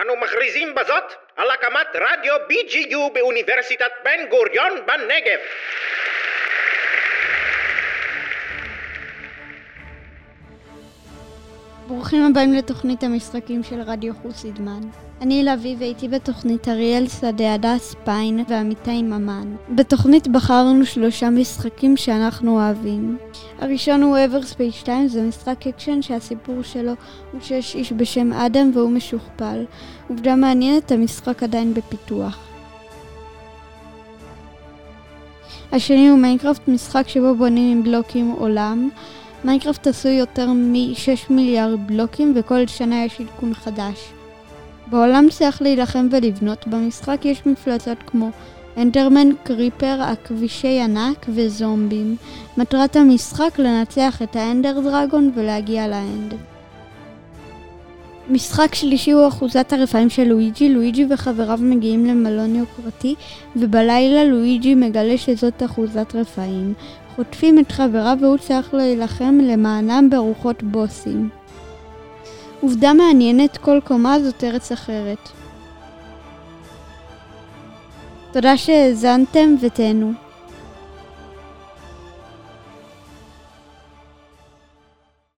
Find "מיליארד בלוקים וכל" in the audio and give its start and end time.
41.32-42.66